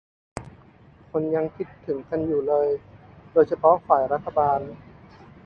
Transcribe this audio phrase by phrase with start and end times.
[1.11, 2.67] คนยังคิดถึงกันอยู่เลย
[3.33, 4.59] โดยเฉพาะฝ่ายรัฐบาล